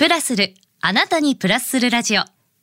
[0.00, 2.22] プラスる、あなたにプラスするラジオ。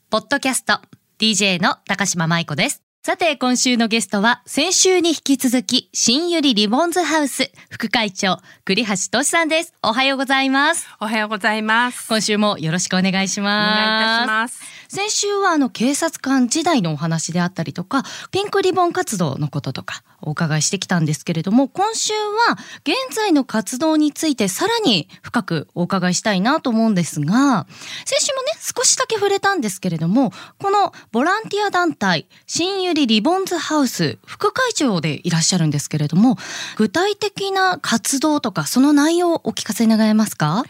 [0.09, 0.79] ポッドキャスト、
[1.19, 2.81] DJ の高島舞子です。
[3.03, 9.75] さて、今週のゲストは、先週に引き続き、新百合リボンズハウス、副会長、栗橋俊さんです。
[9.83, 10.87] おはようございます。
[10.99, 12.07] おはようございます。
[12.07, 13.81] 今週もよろしくお願いしおます。
[13.81, 14.87] 願いいたします。
[14.87, 18.01] 先週はあの警察官時代のお話であったりとか
[18.31, 27.67] ピンクリボン活動のこととかお伺いしてきたんですけれども今週は現在の活動についてさらに深くお伺いしたいなと思うんですが
[28.05, 36.37] 先週もね少しだけ触れたんですけれどもこのボランティア団体新百合リボンズハウス副会長でいらっしゃるんですけれども
[36.77, 40.63] 具体的な活動とかその内容をお聞かせ願えますか？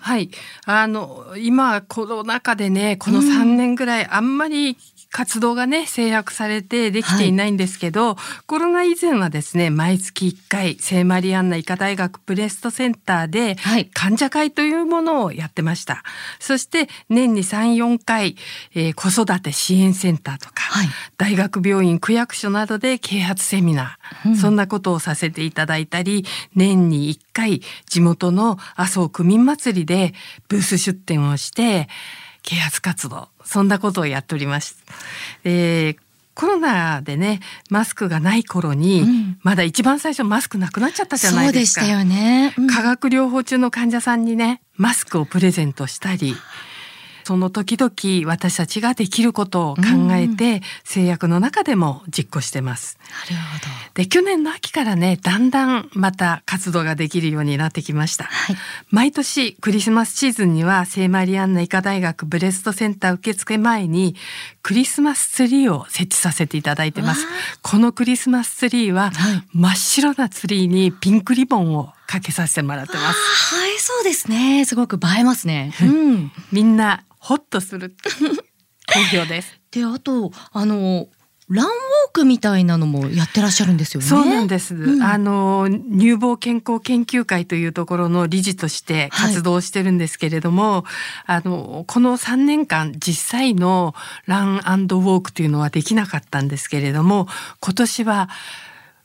[0.00, 0.28] はい。
[0.66, 4.76] あの、今、コロナ禍でね、この3年ぐらい、あんまり
[5.14, 13.88] 活動がね、制約されてできていないんですけど、コロナ以前はですね、毎月1回、聖マリアンナ医科大学ブレストセンターで、はい。
[13.94, 16.02] 患者会というものをやってました。
[16.40, 18.34] そして、年に3、4回、
[18.74, 20.88] えー子育て支援センターとか、はい。
[21.16, 24.36] 大学病院区役所などで啓発セミナー、うん。
[24.36, 30.12] そんなことをさせていただいたり年に1回地元の麻生区民祭りで
[30.48, 31.88] ブース出展をして
[32.44, 34.76] 啓発活動そんなことをやっております。
[35.42, 35.96] で
[36.34, 37.38] コロナでね
[37.70, 41.82] マスクがない頃に、うんまだ一番最初マスクなくなっちゃったじゃないですか。
[41.82, 46.34] そうでしたよね、うん化学療法中の患者さんにねマスクをプレゼントしたり
[47.24, 52.98] その時々私たちができることを考えて、制約の中でも実行してます。
[53.30, 58.24] なるほどで去年の秋からねだんだんまた活動ができるようになってきました。
[58.24, 58.56] はい
[58.90, 64.14] 毎年クリスマスシーズンには聖マリアンナ医科大学ブレストセンター受付前に
[64.62, 67.26] クリスマスツリーを設置させていただいてます。
[67.62, 73.54] このクリスマスツリーははい真っ白なツリーにピンクリボンをかけさせてもらってます。
[73.56, 74.64] はい、そうですね。
[74.64, 75.72] すごく映えますね。
[75.82, 76.32] うん。
[76.52, 77.96] みんなホッとする
[78.86, 79.58] 好評です。
[79.72, 81.08] で、あと、あの、
[81.48, 81.74] ランウォー
[82.12, 84.06] クみたいなのもやってらっしゃるんですよね。
[84.06, 84.74] そうなんです。
[84.74, 90.86] うんあの乳房健康研究会というところの理事として活動してるんですけれども、
[91.26, 97.28] あのこの3年間実際のランウォークというのはできなかったんですけれども、
[97.60, 98.30] 今年は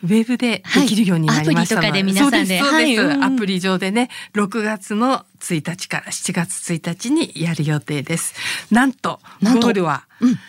[0.04, 1.90] ウェブでできるようになりましたのはい。
[1.90, 3.02] アプリとかで皆さんでそうですそうです。
[3.02, 8.36] はいうんアプリ上でね、6月の1日から7月1日にやる予定です。
[8.72, 9.68] なんと、なんと。
[9.68, 10.40] ゴールは、うん。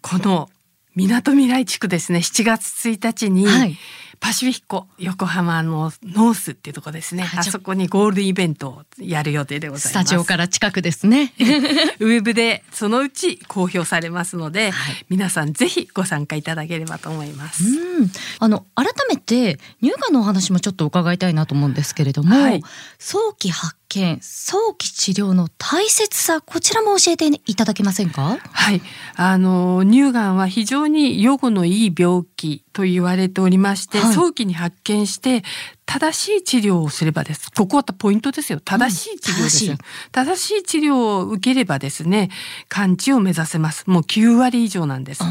[0.00, 0.48] この
[0.94, 2.20] みなとみらい地区ですね。
[2.20, 3.76] 7月1日に、はい
[4.20, 9.88] パシフィッコ横浜のノースっていうところですね、はいあそこにゴールデンイベントをやる予定でございます。
[9.88, 11.32] スタジオから近くですね。
[12.00, 15.06] ウェブでそのうち公表されますので、はい。
[15.08, 22.62] 皆さんぜひご参加いただければと思います、うん、あの改めて乳がんのお話もちょっと伺いたいなと思うんですけれども、はい。
[22.98, 28.38] 早期発見早期治療の大切さこちらも教えていただけませんか？
[28.52, 28.80] はい、
[29.16, 35.42] あの乳がんは非常に予後のいい病気と言われておりまして、はい早期に発見して
[35.86, 37.50] 正しい治療をすればです。
[37.50, 38.60] ここはポイントですよ。
[38.60, 39.76] 正しい治療ですよ。
[40.12, 42.30] 正しい治療を受ければですね、
[42.68, 43.84] 完治を目指せます。
[43.88, 45.24] もう9割以上なんです。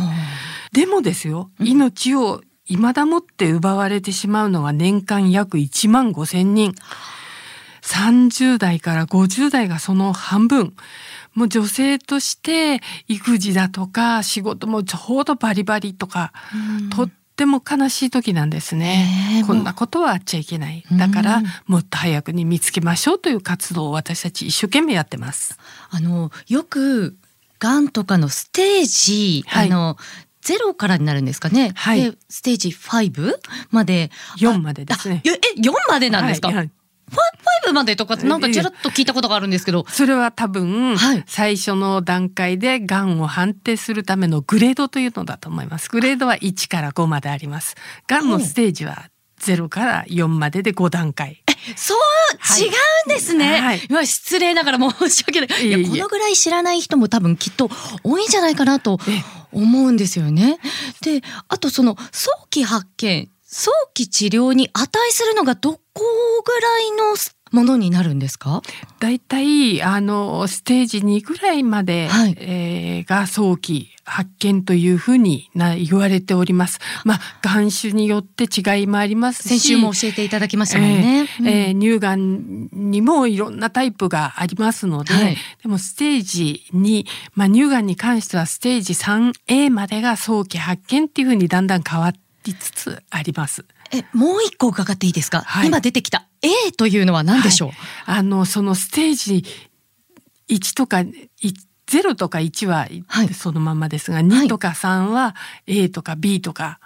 [0.73, 6.75] でもですよ、命を未だもって奪われてしまうのが年間約1万5千人。
[7.81, 10.73] 30代から50代がその半分。
[11.35, 16.33] もう女性として育児だとか仕事もちょうどバリバリとか、
[16.95, 19.43] とっても悲しい時なんですね。
[19.47, 20.83] こんなことはあっちゃいけない。
[20.91, 25.57] だからもっと早くに見つけましょうという活動を私たち一生懸命やってます。
[25.91, 27.15] あのよく
[27.59, 29.97] がんとかのステージ、はいあの
[30.41, 31.73] ゼロからになるんですかね。
[31.75, 33.33] はいでステージ5
[33.71, 35.29] まで4までですねあ。
[35.29, 36.47] ええ4までなんですか？
[36.47, 36.71] はいはい
[37.09, 39.85] ファイ5までとかなんかちらっと聞いたことがあるんですけど。
[39.89, 45.89] それは多分、はい最初の段階でがんを判定するためのグレードというのだと思います。
[45.89, 47.75] グレードは1から5まであります。
[48.07, 49.09] がんのステージは
[49.39, 51.43] 0から4までで5段階。
[51.75, 51.97] そう、
[52.39, 52.73] はい違うん
[53.09, 53.59] ですね。
[53.59, 55.67] はいまあ失礼ながら申し訳ない。
[55.67, 57.69] いやこのぐらい知らない人も多分きっと
[58.03, 60.59] 多いんじゃないかなとえ思うんですよね。
[61.01, 67.15] で、あとその早期発見、早期治療に値するのがどこぐらいの
[67.51, 68.61] ものになるんですか？
[68.99, 76.79] だいたいあのステージ2ぐらいまで、はいえーが早期発見というふうにな言われております。
[77.05, 81.27] まあ眼種によって違いもありますし、先週も教えていただきましたもんね。
[81.39, 92.11] えーえー乳がんにもいろんなタイプがありますので、はいでもステージ2、まあ、乳がんに関してはステージ 3A までが早期発見っていうふうにだんだん変わ
[92.45, 93.65] りつつあります。
[93.91, 95.41] えもう一個伺っていいですか？
[95.41, 97.69] はい今出てきた A というのは何でしょう？
[97.69, 99.45] はいあのそのステージ
[100.49, 101.03] 1とか
[101.87, 102.87] 0とか1は
[103.33, 105.35] そのままですが、はい、2とか3は
[105.67, 106.79] A とか B とか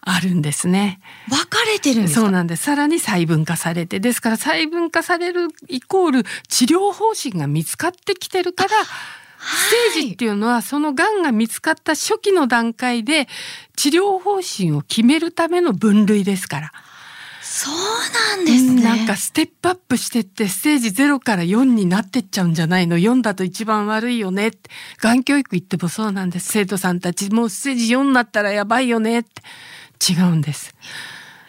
[0.00, 1.00] あるんですね。
[1.28, 2.62] 分かれてるんですそうなんです。
[2.62, 8.70] さらに細分化されて、ですから細分化されるイコール治療方針が見つかってきてるから、
[9.46, 13.28] ステージっていうのはそのがんが見つかった初期の段階で
[13.76, 16.72] 治療方針を決めるための分類ですから。
[17.42, 17.74] そう
[18.36, 18.82] なんですね。
[18.82, 24.68] なんかステップアップしてってステージ0から4になってっちゃうんじゃないの ?4 だと一番悪いよねって。
[25.00, 26.48] がん教育行ってもそうなんです。
[26.52, 29.42] 生徒さんたちもうステージ4になったらやばいよねって。
[30.12, 30.74] 違うんです。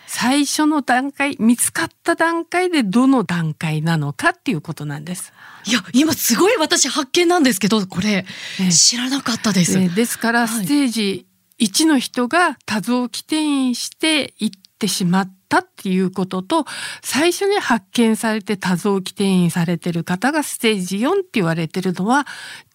[0.07, 5.33] 最初の段階見つかった段階でどの段階なのかっていうことなんです。
[5.65, 8.25] いや今すごい私発見なんですけどこれ、
[8.71, 9.93] 知らなかったです。
[9.93, 11.27] ですからステージ
[11.59, 14.49] 1の人が多臓器転移していっ
[14.79, 16.65] てしまったっていうことと
[17.01, 22.25] 最初に発見されて多臓器転移されてる方がステージ4って言われてるのは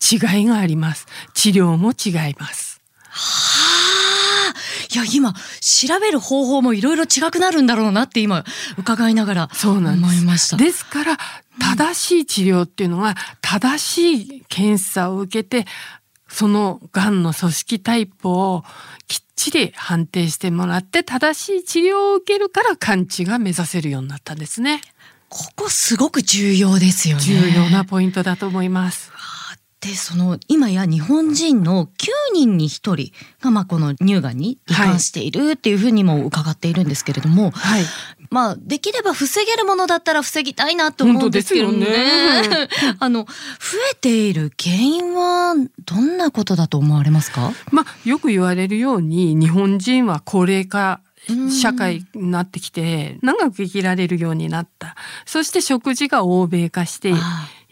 [0.01, 1.07] 違いがあります。
[1.33, 2.83] 治療も違います。
[3.09, 3.21] は
[3.69, 3.72] あ、
[4.93, 8.45] いや今調べる方法もいろいろ違くなるんだろうなって今
[8.79, 9.81] 伺いながら思
[10.13, 10.57] いました。
[10.57, 11.19] ですから
[11.59, 15.67] 正しい治療っていうのは正しい検査を受けて
[16.29, 18.65] そのがんの組織タイプを
[19.07, 24.81] きっちり判定してもらって正しい治療を受けるから完治が目指せるようになったんですね。
[25.29, 27.23] ここすごく重要ですよね。
[27.23, 29.11] 重要なポイントだと思います。
[29.83, 31.89] でその今や日本人の9
[32.35, 37.83] 人に1人がまあこの乳がんに罹患しているっていうふうにも伺っているんですけれども、はい、
[38.31, 41.81] まあできれば防げるものだったら防ぎたいなと思うんですけどね。
[41.81, 42.69] ね。
[43.01, 43.31] あの増
[43.91, 47.53] えている原因はどんなことだと思われますか？
[47.73, 51.01] まあよく言われるように日本人は高齢化
[51.51, 54.95] 社会になってきて長く生きられるようになった。
[55.27, 57.13] そして食事が欧米化して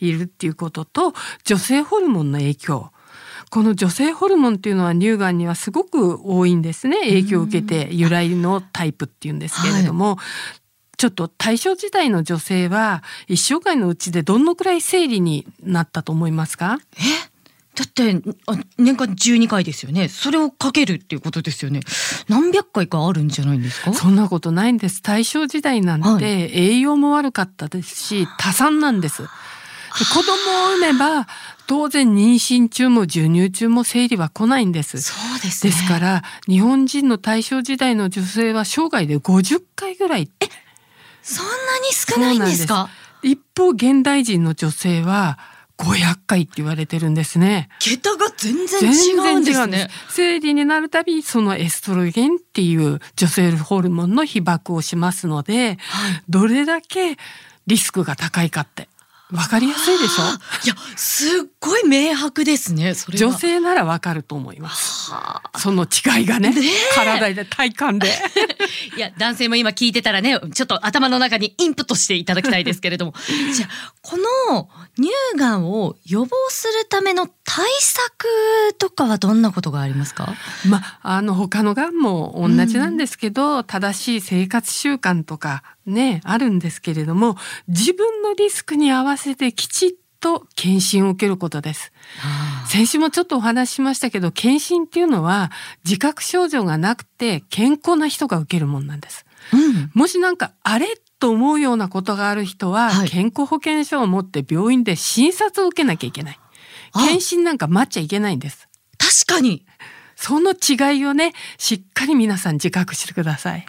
[0.00, 1.14] いるっていうことと
[1.44, 2.90] 女性ホルモンの影響。
[3.50, 7.00] この女性ホルモンっていうのは乳がんにはすごく多いんですね。
[7.00, 16.78] 影響を受けて由来のタイプっていうんですけれども、はい、ちょっと大正時代の女性は一生涯のうちでどのくらい生理になったと思いますか？
[16.96, 17.30] え？
[17.74, 18.20] だって
[18.78, 20.08] 年間12回ですよね。
[20.08, 21.80] それをかけるっていうことですよね。
[22.28, 23.94] 何百回かあるんじゃないんですか？
[23.94, 25.02] そんなことないんです。
[25.02, 29.24] 大正時代なんて栄養も悪かったですし、はい、多産なんです
[29.90, 31.26] 子供を産めば
[31.66, 35.00] 当然妊娠中も授乳中も生理は来ないんです。
[35.00, 40.30] そうです、ね、ですから日本人の大正時代の女性は生涯で50回ぐらい。
[40.40, 40.48] え、
[41.22, 42.88] そんなに少ないんですか？
[43.22, 45.38] 一方現代人の女性は
[45.76, 47.68] 500回って言われてるんですね。
[47.78, 49.88] 桁が全然違うんですね。
[50.08, 57.16] す生理になるたびそのエストロゲンっていう女性ホルモンの被爆をしますので、はい、どれだけ
[57.66, 58.88] リスクが高いかって
[59.32, 60.22] わかりやすいでしょ？
[60.64, 62.94] いや、すっごい明白ですね。
[63.14, 64.99] 女性ならわかると思います。
[65.58, 66.62] その違いがね、ね
[66.94, 68.08] 体で体感で。
[68.96, 73.14] いや、男性も今聞いてたらね、ちょっと頭の中にインプットしていただきたいですけれども。
[73.54, 74.16] じゃあ、こ
[74.48, 78.26] の乳がんを予防するための対策
[78.78, 80.34] とかはどんなことがありますか？
[80.66, 87.36] まあ、あの、他のがんも同じなんですけど、うん、正しい生活習慣とかね、あるんですけれども、
[87.68, 89.90] 自分のリスクに合わせてきちっ
[90.20, 91.92] と検診を受けることです。
[92.66, 95.50] 先週もちょっとお話ししましたけど、検診っていうのは
[95.84, 99.24] 自覚症状がなくて健康な人が受けるもんなんです。
[99.52, 100.86] うん、もしなんかあれ
[101.18, 106.38] と思うようなことがある人は、はい、健康保険証を持って病院で診察を受けなきゃいけない。
[106.92, 108.68] 検診なんか待っちゃいけないんです。
[108.98, 109.64] 確かに。
[110.16, 113.64] その違いをね、しっかり皆さん自覚してください。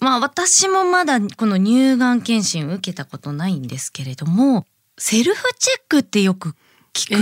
[0.00, 4.66] まあ私もまだこの乳がん検診を受けたことないんですけれども、
[4.98, 6.54] セルフチェックってよく
[6.94, 7.16] 聞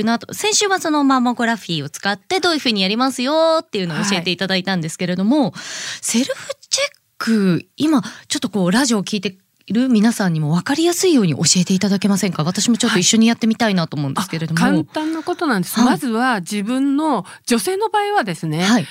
[0.00, 5.52] くなと、えー、先週はそのマンモグラフィーを使ってどういうふうにやりますよっていうのを教えていただいたんですけれども、はい、
[6.00, 12.44] セルフチェック今ちょっとこうラジオを聞いている皆さんにも分かりやすいように教えていただけませんか？
[12.44, 18.86] 私もちょっと一緒にやってみたいなと思うんですけれども、はい、簡単なことなんです、はい、まずは自分の女性の場合はですね、はい、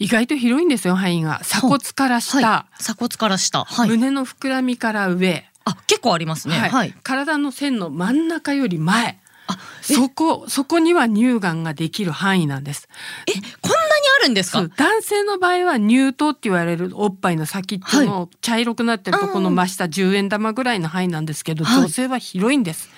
[0.00, 1.38] 意外と広いんですよ範囲が。
[1.42, 9.18] 鎖骨から下、はい、鎖骨から下、はい、胸の膨らみから上あ結構ありますね、はい、体の線の真ん中より前。
[9.46, 12.88] あそこそこには乳がんができる範囲なんです。
[13.26, 13.82] えこんなに
[14.20, 14.62] あるんですか？
[14.76, 22.90] 男性の場合は乳頭って言われるおっぱいの先っちの茶色くなってるとこの真下10円玉ぐらいの範囲なんですけど、女性は広いんです、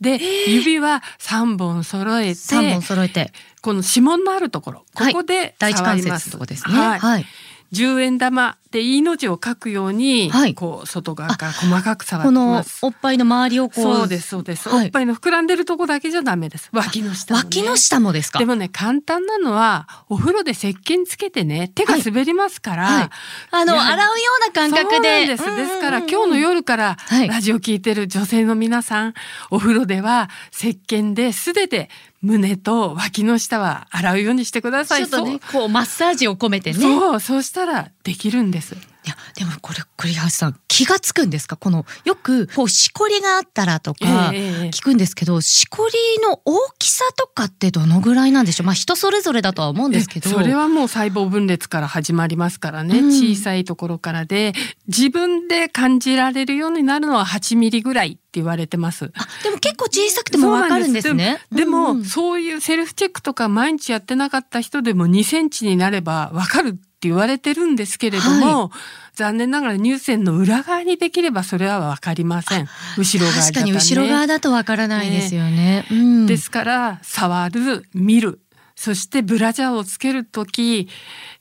[0.00, 0.18] で
[0.50, 3.30] 指は3本揃えて3本揃えて。
[3.60, 6.74] この指紋のあるところここで第一関節とこですね。
[6.74, 7.26] はい。
[7.72, 10.54] 10円玉って命をかくように、はい。
[10.54, 12.78] こう外側から細かく触っこのてます。
[12.84, 14.86] おっぱいの周りをこうそうですそうです、はい。
[14.86, 16.68] おっぱいの膨らんでるとこだけじゃダメです。
[16.72, 18.38] 脇の下も、ね、脇の下もですか？
[18.38, 23.10] でもね簡単なのはお風呂で石鹸つけてね手が滑りますから、はい。
[23.50, 25.36] あの洗うような感覚で。
[25.36, 25.68] そうなんです。
[25.68, 27.28] ですから今日の夜からはい。
[27.28, 29.14] ラジオ聞いてる女性の皆さん、
[29.50, 31.88] お風呂では石鹸で素手で
[32.22, 35.08] 胸と脇の下は洗うようにしてください。
[35.08, 36.78] ちょっとねこうマッサージを込めてね。
[36.78, 38.74] そうそうしたらできるんです。
[39.04, 41.56] いやでもこれ栗橋さん気がつくんですか？
[41.56, 48.66] このよくこうしこりがあったらとかええええ聞くんですけど、しこりの大きさとかってどのぐらいなんでしょう？
[48.66, 50.30] まあ人それぞれだとは思うんですけど。
[50.30, 53.08] それはもう細胞分裂から始まりますからね、うん。
[53.08, 54.52] 小さいところからで
[54.86, 59.12] 自分で感じられるようになるのは8ミリぐらいって言われてます。
[59.14, 61.38] あでも結構小さくてもわかるんですね。
[61.52, 62.04] でも、うんうん。
[62.06, 68.70] そういうセルフチェックとか毎日やってなかった人でも2センチになればわかるって言われてるんですけれども、
[69.14, 72.68] 残念ながら乳腺の裏側にできればそれはわかりません。
[72.96, 73.52] 後ろ側だね。
[73.52, 75.84] かに後ろ側だとわからないですよね。
[75.90, 76.26] うん。
[76.26, 78.40] ですから触る見る
[78.82, 80.88] そしてブラジャーをつける時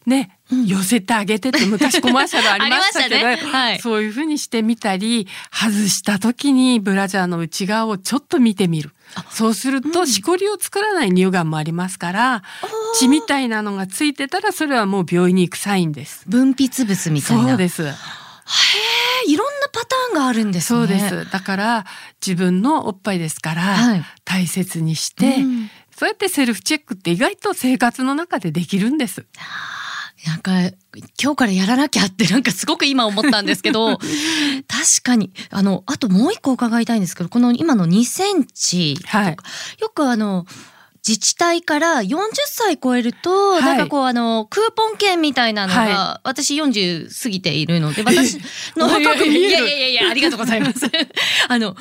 [0.06, 0.68] ね、うん。
[0.68, 3.36] 寄せてあげてって昔コマーシャルありましたけど ね。
[3.38, 3.80] はい。
[3.80, 8.94] そういうふうにしてみたり外した時にブラジャーの内側をちょっと見てみる。
[9.32, 9.92] そうするうん。
[9.92, 12.44] としこりを作らない乳がんもありますから
[13.00, 16.24] 血みたいなのがついてたらそれはもう病院に行くサインです。
[16.28, 17.48] 分泌物みたいな。
[17.48, 17.88] そうです。
[17.88, 20.80] へえいろんなパターンがあるんですね。
[20.80, 21.32] そうです。
[21.32, 21.86] だから
[22.26, 24.06] 自分のおっぱいですから、はい。
[24.26, 25.72] 大切にして、うん
[26.02, 29.24] そうやってセルフチェックって意外と生活の中でできるんです。
[30.26, 30.52] なんか
[31.22, 34.00] 今日からやらなきゃってなんかすごく今思ったんですけど
[34.68, 39.38] 確かにあのあともう一個伺いたいんですけどこの今の2センチとか、はい
[39.80, 40.48] よくあの
[41.08, 43.64] 自治体から40歳超えると、はい。
[43.64, 48.38] なんかこうあのクーポン券みたいなのが、は私40過ぎているので 私
[48.76, 49.40] のお若く見える。
[49.40, 50.86] いやいやいやいやありがとうございます。
[51.48, 51.76] あの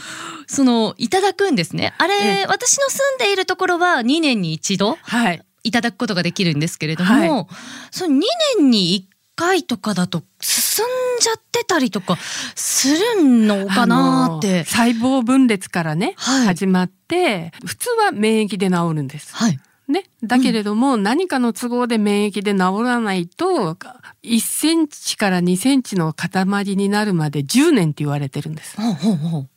[0.47, 1.93] そのいただくんですね。
[1.99, 2.47] あれ、ええ。
[2.49, 5.43] 私の住んでいるところは2年に一度はい。
[5.63, 7.47] いただくことができるんですけれども、
[7.91, 8.21] その2
[8.59, 9.10] 年に1
[9.41, 12.19] 回とかだと進んじゃってたりとか
[12.55, 14.65] するのかなって。
[14.65, 19.35] 細胞分裂からね、はい始まって普通は免疫で治るんです。
[19.35, 19.59] はい。
[19.89, 23.77] ね、だけれども、何かの都合で免疫で治らないと
[24.23, 28.77] 1センチから2センチの塊になるまで10年って言われてるんです。
[28.77, 29.49] ほうほうほう。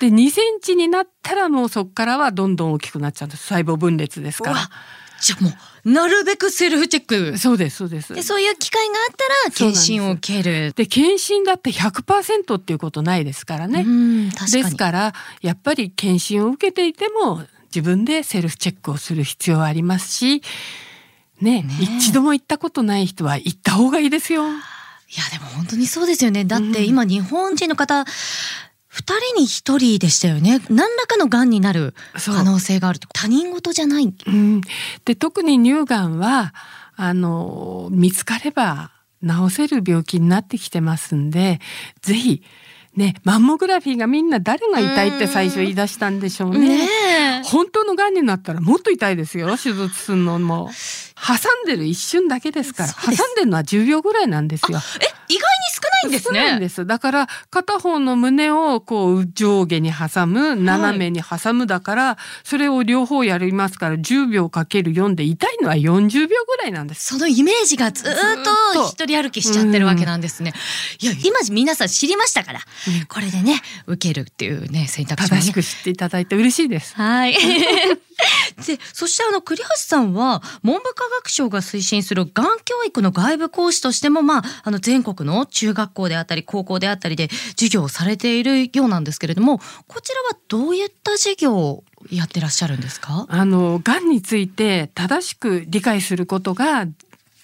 [0.00, 4.70] で2センチになったらもうそこからはどんどん大きくなっちゃうんです細胞分裂ですから。
[5.20, 5.52] じゃあもう
[5.88, 7.38] なるべくセルフチェック。
[7.38, 8.14] そうですそうです。
[8.14, 10.72] でそういう機会があったら検診を受ける。
[10.74, 13.84] で検診だって100%っていうことないですからね。
[13.84, 14.52] かに。
[14.52, 17.42] ですからやっぱり検診を受けていても
[17.74, 20.42] 自分でセルフチェックをする必要はありますし、
[21.40, 24.42] ねね一度も行ったことない人は行った方がいいですよ。
[24.44, 26.44] いやでも本当にそうですよね。
[26.44, 28.04] だって今日本人の方、
[28.98, 30.60] 二人に一人でしたよね。
[30.68, 34.12] 何らかの癌になる可能性があるって他人事じゃない。
[34.26, 34.60] うん、
[35.04, 36.52] で特に乳がんは
[36.96, 38.90] あの見つかれば
[39.22, 41.60] 治せる病気になってきてますんで
[42.02, 42.42] ぜひ
[42.96, 46.58] ねマンモグラフィーがみんな誰が痛いって最初言い出したんでしょうね。
[46.58, 46.88] ね
[47.40, 47.42] え。
[47.44, 50.70] 本当の癌になったらもっと痛いですよ手術するのも
[51.14, 54.78] 挟んでる一瞬だけですから挟んでるのは10秒ぐらいなんですよ。
[55.00, 56.60] え意外に少ないんです少ないんね。
[56.60, 67.06] ですだから片方の胸をこう上下に挟む斜めに挟むだから、それを両方やりますから10秒かける4で痛いのは40秒ぐらいなんです。
[67.06, 68.14] そのイメージがずーっ
[68.74, 70.52] と一人歩きしちゃってるわけなんですね。
[71.00, 76.94] いや今皆さん知りましたから、うんこれでね受けるっていうね選択肢もね正しく知っていただいて嬉しいです。
[76.94, 77.34] はい。
[78.66, 93.26] で、そしてあの栗橋さんは文部科学省が推進するがん教育の外部講師としてもまああの全国の中学校であったり高校であったりで授業をされているようなんですけれども、こちらはどういった授業をやってらっしゃるんですか？
[93.28, 96.86] あの癌について正しく理解することが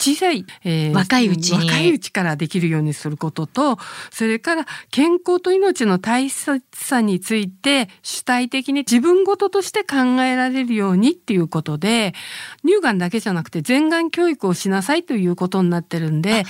[0.05, 1.67] 小さい、えー若いうちに。
[1.67, 3.79] 若いうちからできるようにすることと
[4.11, 12.15] それから健康と命の大切さについて主体的に自分事として考えられるようにっていうことで
[12.65, 16.45] 乳がんだけじゃなくて全がん教育をしなさいということになってるんで、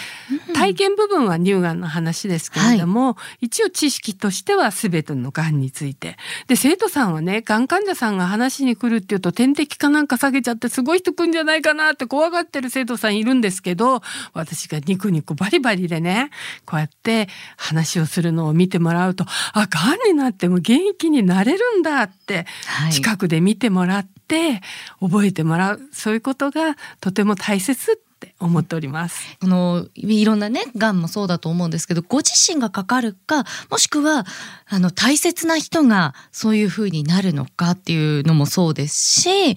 [0.55, 6.17] 体験部分は乳がんの話ですけれども、一応知識としては全てのがんについて。
[6.47, 16.31] で生徒さんはねがん患者さんが話しに来るっていうと点滴かなんか下げちゃってすごい人来んじゃないかなって怖がってる生徒さんいるんですけど私がニコニコバリバリでね
[16.65, 24.61] こうやって話をするのを見てもらうとあがんになっても元気になれるんだってはい近くで見てもらって
[25.01, 29.37] 覚えてもらうそういうことがとても大切ってって思っております。
[29.41, 34.25] このいろんなねがんもそうだと思うんですけどご自身がかかるかもしくは
[34.67, 39.57] あの大切な人がそういう風になるのかっていうのもそうですし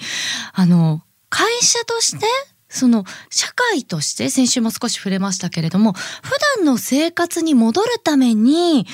[0.53, 2.25] あの会社として
[2.69, 8.86] その社会として先週も少し触れましたけれども普段の生活に戻るために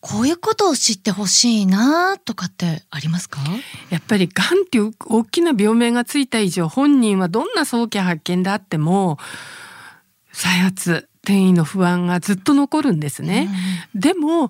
[0.00, 3.40] こういうことを知ってほしいなとかってありますか？
[3.88, 9.18] やっぱりがんっていう大きな病名がついた以上本人はどんな早期発見であっても
[10.32, 13.48] 再発転移の不安がずっと残るんですね。
[13.94, 14.48] うん、でも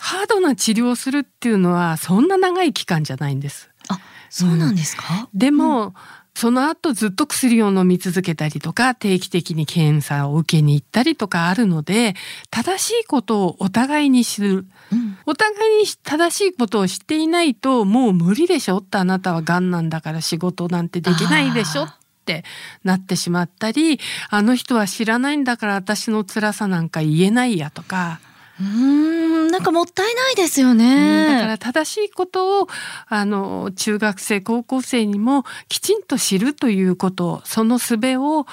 [0.00, 3.68] ハードな治療をするっていうのはそんな長い期間じゃないんです。
[3.88, 4.00] あ、
[4.30, 5.28] そうなんですか？
[5.30, 5.94] うん、でも、うん
[6.38, 12.14] その後ずっと薬を飲み続けたりとか定期的に検査を受けに行ったりとかあるので
[12.48, 22.44] 正しいことをお互いに知る、うん、お互いに正しいことを知っていないともう無理でしょってあなたはがんなんだから仕事なんてできないでしょって
[22.84, 23.98] なってしまったり
[24.30, 28.20] あの人は知らないんだから私の辛さなんか言えないやとか
[28.60, 31.34] うんなんかもったいないですよね。
[31.34, 32.68] だから正しいことを
[33.08, 38.46] あの中学生高校生にもきちんと知るということその術を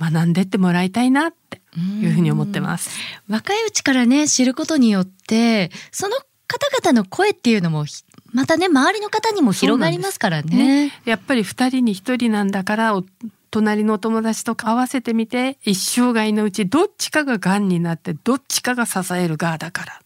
[0.00, 2.90] 学んでってもらいたいなっていうふうに思ってます。
[3.28, 7.84] 若いうちからね知ることによってその方々の声っていうのも
[8.32, 10.86] またね周りの方にも広がりますからね。
[10.86, 12.94] ねやっぱり二人に一人なんだから
[13.50, 20.00] 隣のお友達と合わせてみて一生涯のうちどっちかががんになってどっちかが支える側だから、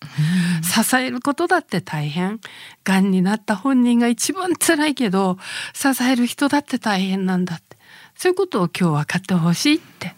[0.62, 2.40] 支えることだって大変。
[2.84, 5.38] がんになった本人が一番辛いけど
[5.74, 7.76] 支える人だって大変なんだって。
[8.16, 10.14] そういうことを今日分かってほしいって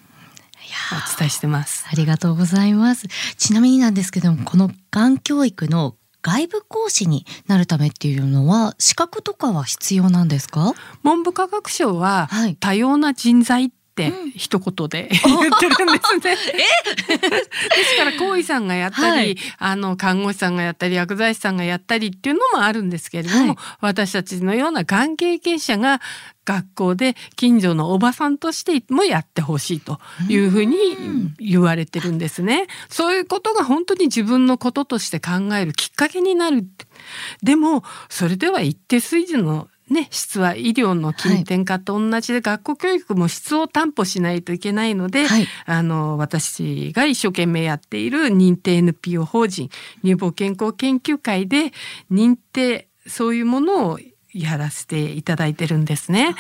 [0.92, 1.87] お伝えしてます。
[1.90, 3.09] ありがとうございます。
[3.37, 10.75] ちなみになんですけどもこのがん教育の外部講師になるためっていうのは資格とかは必要なんですか？
[11.04, 12.28] 文部科学省は
[12.59, 16.67] 多様な人材って一言で 言ってるんですね。
[17.09, 17.17] で
[17.85, 26.03] すから行為さんがやったり、はい、あの看護師さんがやったり薬剤師さんがやったりっていうのもあるんですけれども、はい、私たちのようながん経験者が
[26.45, 30.76] 学校で近所のおばさんとしてもやってほしいというふうに
[31.39, 32.67] 言われてるんですね。
[32.91, 36.65] そういうことが本当に自分のこととして考えるきっかけになる。
[37.43, 49.71] でもそれでは一定水準のね、質は医療の近典化と同じで、学校教育も質を担保しないといけないので、はい、あの私が一生懸命やっている認定 NPO 法人
[50.03, 51.73] 乳房健康研究会で
[52.11, 54.01] 認定そういうものを
[54.35, 56.35] やらせていただいてるんですね。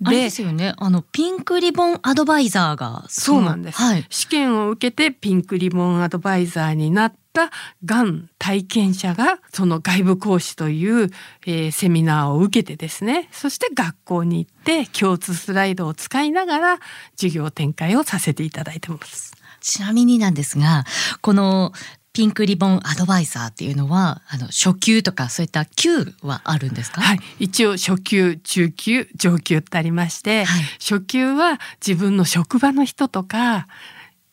[0.00, 0.74] でですよね。
[0.78, 7.50] あのピンクリボンアドバイザーがそうなんです、はい、試験を受けてピンクリボンアドバイザーになった
[7.84, 11.10] がん体験者がその外部講師という、
[11.46, 16.78] えー、セミナーを受けてですねそして学校に行って共通スライドを使いながら
[17.16, 19.34] 授業展開をさせていただいてます。
[19.60, 20.84] ちなみになんですが
[21.20, 21.72] この
[22.12, 27.02] ピンクリボンアドバイザーっていうのはあの初級とかそういった級はあるんですか？
[27.02, 27.18] はい。
[27.40, 33.66] 一応初級中級上級ってありまして、はい、初級は自分の職場の人とか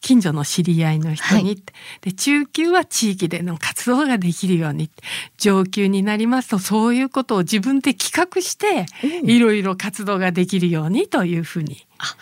[0.03, 1.63] 近所の知り合いの人に、はい、
[2.01, 4.91] で中級は地域での活動ができるように
[5.37, 8.85] 上級になりますとそういうことを自分で企画して
[9.23, 11.87] いろいろ活動ができるようにというふうに。
[11.99, 12.17] あ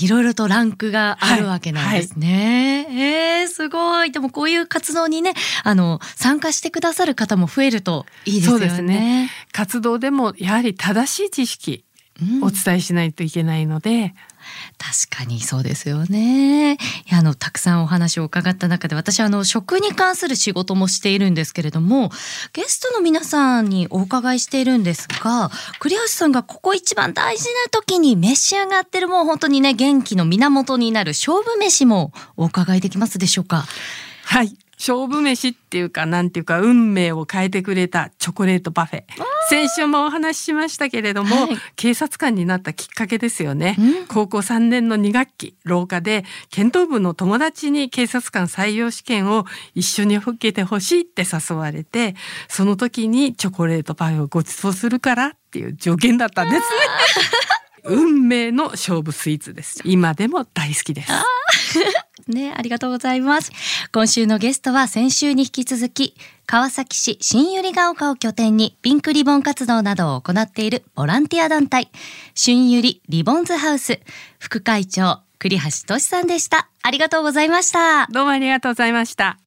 [0.00, 2.86] いろいろとランクがあるわけなんですね。
[2.86, 3.02] はいはい、
[3.40, 4.12] えー、すごい。
[4.12, 5.32] でもこういう活動にね、
[5.64, 8.82] あの参加してくださる方も増えるといいですよね。
[8.82, 11.84] ね活動でもやはり正しい知識
[12.42, 14.14] お伝えしないといけないので、
[14.78, 16.78] 確かにそうですよね。
[17.12, 22.10] あのたくさんお話を伺った中で私あの食に関する仕事もしているんですけれども
[22.52, 33.64] ゲストの皆さんにお伺いしているんですが栗橋さんがここ一番大事な時に召し上がってるもう本当にね元気の源になる勝負飯もお伺いできますでしょうか？
[34.24, 39.04] はい勝負飯っていうかなんていうか運命を変えてくれたチョコレートパフェ。
[39.48, 43.76] 先週もお話ししましたけれども、はい、警察官になったきっかけですよね、
[44.08, 52.16] 高校3年の2学期廊下で剣道部の友達に警察官採用試験を一緒に受けてほしいって誘われて
[52.48, 56.66] その時にチョコレートパフェをご馳走するからっていう助言だったんですね
[57.86, 61.12] 運命の勝負スイーツです今でも大好きです
[62.28, 63.52] ね、ありがとうございます。
[63.92, 71.90] 今週のゲストは先週に引き続き、川崎市新百合ヶ丘を拠点にピンクリボン活動などを行っているボランティア団体、
[72.34, 74.00] 新百合リボンズハウス、
[74.38, 76.68] 副会長、栗橋俊さんでした。
[76.82, 78.06] ありがとうございました。
[78.10, 79.38] どうもありがとうございました。